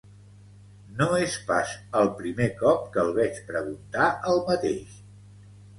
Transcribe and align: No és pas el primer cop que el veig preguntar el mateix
No 1.01 1.07
és 1.25 1.35
pas 1.51 1.75
el 2.01 2.11
primer 2.23 2.49
cop 2.65 2.91
que 2.97 3.03
el 3.05 3.15
veig 3.21 3.39
preguntar 3.53 4.13
el 4.33 4.45
mateix 4.51 5.03